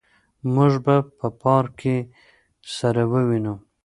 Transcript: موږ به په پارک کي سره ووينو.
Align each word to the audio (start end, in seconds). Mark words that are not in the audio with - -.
موږ 0.53 0.73
به 0.85 0.95
په 1.17 1.27
پارک 1.41 1.71
کي 1.81 1.95
سره 2.77 3.01
ووينو. 3.11 3.55